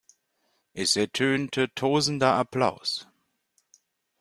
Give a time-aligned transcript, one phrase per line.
[0.73, 3.07] Es ertönte tosender Applaus.